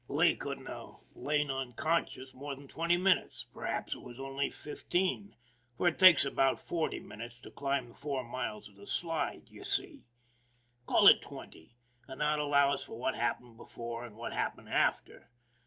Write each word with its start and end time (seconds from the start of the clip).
Lee 0.07 0.35
couldn't 0.35 0.65
have 0.65 0.95
lain 1.13 1.51
unconscious 1.51 2.33
more 2.33 2.55
than 2.55 2.67
twenty 2.67 2.97
minutes, 2.97 3.45
perhaps 3.53 3.93
it 3.93 4.01
was 4.01 4.19
only 4.19 4.49
fifteen, 4.49 5.35
for 5.77 5.87
it 5.87 5.99
takes 5.99 6.25
about 6.25 6.59
forty 6.59 6.99
minutes 6.99 7.37
to 7.41 7.51
climb 7.51 7.89
the 7.89 7.93
four 7.93 8.23
miles 8.23 8.67
of 8.67 8.77
the 8.77 8.87
Slide, 8.87 9.47
you 9.51 9.63
see. 9.63 10.05
Call 10.87 11.05
it 11.07 11.21
twenty, 11.21 11.75
that 12.07 12.17
allows 12.39 12.83
for 12.83 12.97
what 12.97 13.13
happened 13.13 13.57
be 13.59 13.63
fore 13.69 14.03
and 14.03 14.17
what 14.17 14.33
happened 14.33 14.69
after. 14.69 15.29